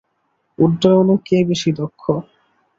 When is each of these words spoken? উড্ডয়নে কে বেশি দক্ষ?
উড্ডয়নে 0.59 1.15
কে 1.27 1.37
বেশি 1.49 1.69
দক্ষ? 1.79 2.03